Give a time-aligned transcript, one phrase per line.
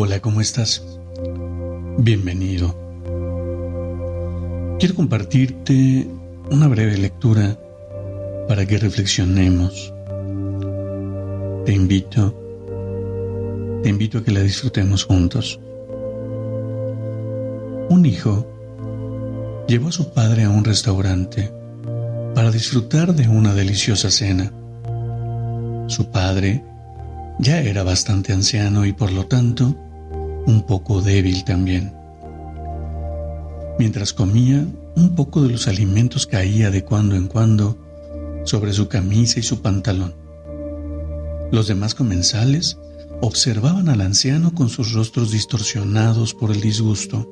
[0.00, 0.80] Hola, ¿cómo estás?
[1.98, 2.72] Bienvenido.
[4.78, 6.06] Quiero compartirte
[6.52, 7.58] una breve lectura
[8.46, 9.92] para que reflexionemos.
[11.66, 12.32] Te invito,
[13.82, 15.58] te invito a que la disfrutemos juntos.
[17.90, 18.46] Un hijo
[19.66, 21.52] llevó a su padre a un restaurante
[22.36, 24.52] para disfrutar de una deliciosa cena.
[25.88, 26.62] Su padre
[27.40, 29.87] ya era bastante anciano y por lo tanto
[30.46, 31.94] un poco débil también.
[33.78, 37.78] Mientras comía, un poco de los alimentos caía de cuando en cuando
[38.44, 40.14] sobre su camisa y su pantalón.
[41.52, 42.78] Los demás comensales
[43.20, 47.28] observaban al anciano con sus rostros distorsionados por el disgusto.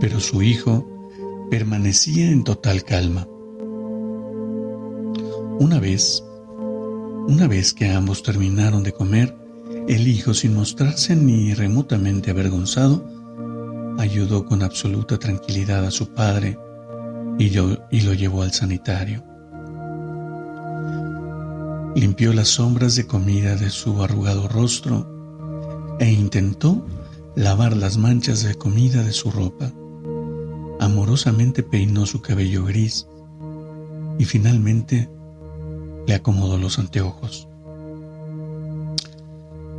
[0.00, 0.86] Pero su hijo
[1.50, 3.26] permanecía en total calma.
[5.58, 6.24] Una vez,
[7.28, 9.36] una vez que ambos terminaron de comer,
[9.90, 13.04] el hijo, sin mostrarse ni remotamente avergonzado,
[13.98, 16.56] ayudó con absoluta tranquilidad a su padre
[17.40, 19.24] y, lo llevó al sanitario.
[21.96, 26.86] Limpió las sombras de comida de su arrugado rostro e intentó
[27.34, 29.72] lavar las manchas de comida de su ropa.
[30.78, 33.08] Amorosamente peinó su cabello gris
[34.20, 35.10] y finalmente
[36.06, 37.49] le acomodó los anteojos.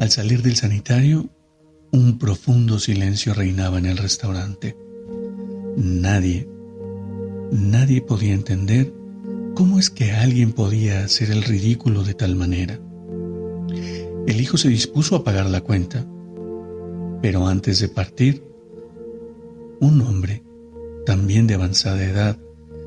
[0.00, 1.28] Al salir del sanitario,
[1.92, 4.76] un profundo silencio reinaba en el restaurante.
[5.76, 6.48] Nadie,
[7.52, 8.92] nadie podía entender
[9.54, 12.80] cómo es que alguien podía hacer el ridículo de tal manera.
[14.26, 16.04] El hijo se dispuso a pagar la cuenta,
[17.22, 18.42] pero antes de partir,
[19.80, 20.42] un hombre,
[21.06, 22.38] también de avanzada edad,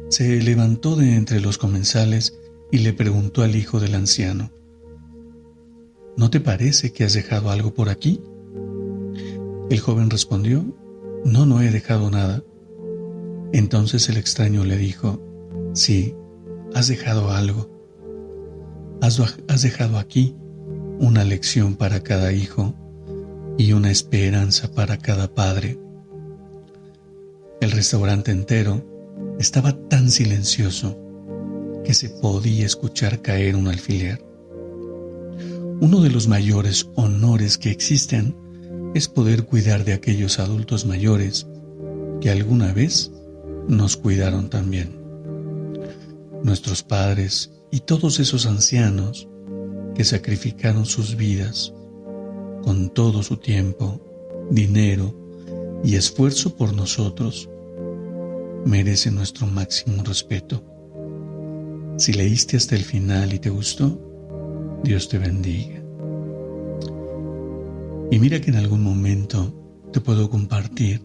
[0.09, 2.38] se levantó de entre los comensales
[2.72, 4.51] y le preguntó al hijo del anciano,
[6.17, 8.22] ¿No te parece que has dejado algo por aquí?
[9.69, 10.66] El joven respondió,
[11.23, 12.44] No, no he dejado nada.
[13.53, 15.22] Entonces el extraño le dijo,
[15.73, 16.16] Sí,
[16.73, 17.69] has dejado algo.
[19.00, 20.35] Has, dejado aquí
[21.00, 22.73] una lección para cada hijo
[23.59, 25.79] y una esperanza para cada padre.
[27.61, 28.83] El restaurante entero
[29.39, 30.97] estaba tan silencioso
[31.85, 34.25] que se podía escuchar caer un alfiler.
[35.79, 38.35] Uno de los mayores honores que existen
[38.95, 41.45] es poder cuidar de aquellos adultos mayores
[42.19, 43.11] que alguna vez
[43.67, 44.99] nos cuidaron también.
[46.43, 49.27] Nuestros padres y todos esos ancianos
[49.93, 51.73] que sacrificaron sus vidas
[52.63, 54.01] con todo su tiempo,
[54.49, 55.15] dinero
[55.83, 57.49] y esfuerzo por nosotros,
[58.65, 60.63] merecen nuestro máximo respeto.
[61.97, 63.99] Si leíste hasta el final y te gustó,
[64.83, 65.81] Dios te bendiga.
[68.09, 69.53] Y mira que en algún momento
[69.91, 71.01] te puedo compartir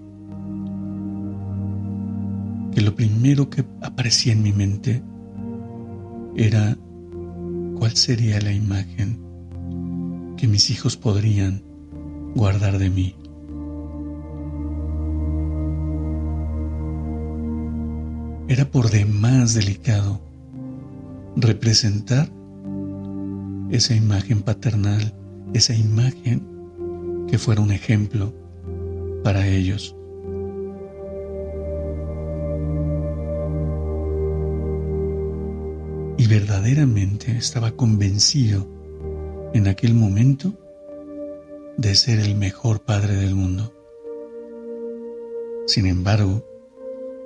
[2.73, 5.03] que lo primero que aparecía en mi mente
[6.37, 6.77] era
[7.79, 9.19] cuál sería la imagen
[10.37, 11.63] que mis hijos podrían
[12.35, 13.15] guardar de mí.
[18.49, 20.21] Era por demás delicado
[21.37, 22.31] representar
[23.73, 25.15] esa imagen paternal,
[25.55, 28.35] esa imagen que fuera un ejemplo
[29.25, 29.97] para ellos.
[36.19, 38.69] Y verdaderamente estaba convencido
[39.55, 40.53] en aquel momento
[41.79, 43.73] de ser el mejor padre del mundo.
[45.67, 46.47] Sin embargo,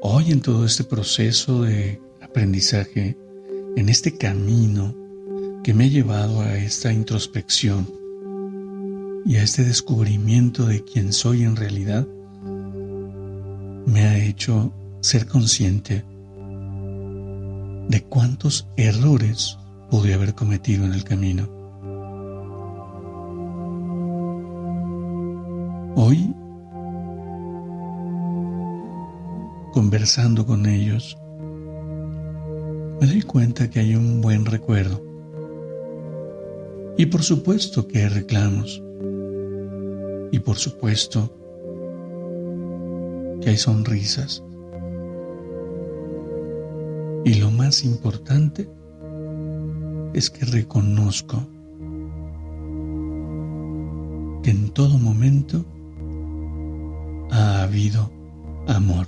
[0.01, 3.17] hoy en todo este proceso de aprendizaje,
[3.75, 5.06] en este camino
[5.67, 7.91] que me ha llevado a esta introspección
[9.25, 12.07] y a este descubrimiento de quién soy en realidad,
[13.85, 16.05] me ha hecho ser consciente
[17.89, 19.59] de cuántos errores
[19.91, 21.49] pude haber cometido en el camino.
[25.97, 26.33] Hoy,
[29.73, 31.19] conversando con ellos,
[33.01, 35.06] me doy cuenta que hay un buen recuerdo
[36.99, 38.83] Y por supuesto que hay reclamos.
[40.33, 41.31] Y por supuesto
[43.41, 44.43] que hay sonrisas.
[47.25, 48.69] Y lo más importante
[50.15, 51.47] es que reconozco
[54.43, 55.65] que en todo momento
[57.31, 58.11] ha habido
[58.69, 59.07] amor.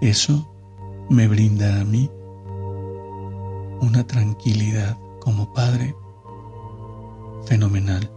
[0.00, 0.48] Eso
[1.10, 2.10] me brinda a mí
[3.80, 5.96] una tranquilidad como padre
[7.46, 8.10] fenomenal.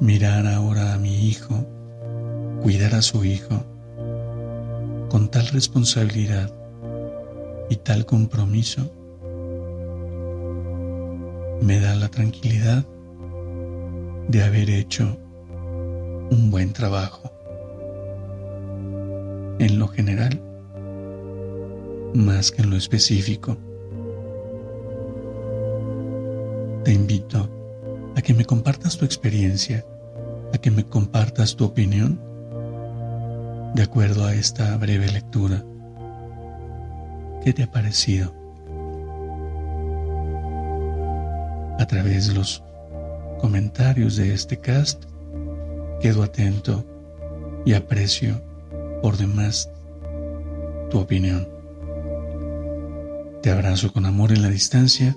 [0.00, 1.66] Mirar ahora a mi hijo,
[2.62, 3.64] cuidar a su hijo,
[5.10, 6.54] con tal responsabilidad
[7.68, 8.90] y tal compromiso,
[11.60, 12.84] me da la tranquilidad
[14.28, 15.16] de haber hecho
[16.30, 17.30] un buen trabajo.
[19.58, 20.40] En lo general,
[22.14, 23.56] más que en lo específico.
[26.84, 27.48] Te invito
[28.14, 29.86] a que me compartas tu experiencia,
[30.52, 32.20] a que me compartas tu opinión
[33.74, 35.64] de acuerdo a esta breve lectura.
[37.42, 38.34] ¿Qué te ha parecido?
[41.78, 42.62] A través de los
[43.40, 45.04] comentarios de este cast,
[46.02, 46.84] quedo atento
[47.64, 48.42] y aprecio
[49.00, 49.70] por demás
[50.90, 51.48] tu opinión.
[53.40, 55.16] Te abrazo con amor en la distancia